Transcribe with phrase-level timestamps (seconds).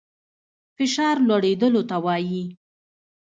[0.75, 2.45] فشار لوړېدلو ته وايي.